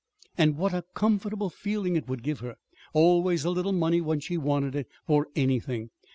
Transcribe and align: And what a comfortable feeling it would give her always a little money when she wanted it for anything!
And 0.35 0.57
what 0.57 0.73
a 0.73 0.83
comfortable 0.95 1.51
feeling 1.51 1.95
it 1.95 2.07
would 2.07 2.23
give 2.23 2.39
her 2.39 2.55
always 2.91 3.45
a 3.45 3.51
little 3.51 3.71
money 3.71 4.01
when 4.01 4.19
she 4.19 4.35
wanted 4.35 4.73
it 4.75 4.87
for 5.05 5.27
anything! 5.35 5.91